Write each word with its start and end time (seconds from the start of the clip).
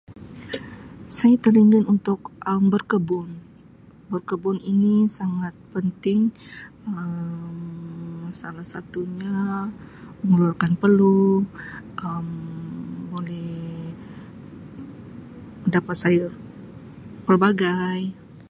Saya 1.17 1.35
teringin 1.43 1.85
untuk 1.93 2.19
Um 2.51 2.63
berkebun. 2.73 3.29
Berkebun 4.13 4.57
ini 4.71 4.95
sangat 5.17 5.53
penting 5.73 6.21
Um 6.89 8.25
salah 8.41 8.65
satunya 8.73 9.35
keluarkan 10.29 10.73
peluh, 10.81 11.35
Um 12.07 12.27
boleh 13.11 13.55
dapat 15.75 15.95
sayur 16.01 16.31
pelbagai. 17.27 17.99